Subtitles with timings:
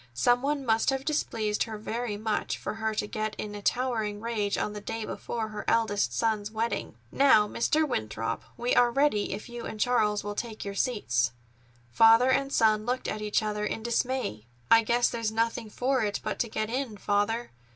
[0.15, 4.19] Some one must have displeased her very much, for her to get in a towering
[4.19, 6.95] rage on the day before her eldest son's wedding.
[7.11, 7.87] "Now, Mr.
[7.87, 11.33] Winthrop, we are ready, if you and Charles will take your seats."
[11.91, 14.47] Father and son looked at each other in dismay.
[14.71, 17.51] "I guess there's nothing for it but to get in, Father.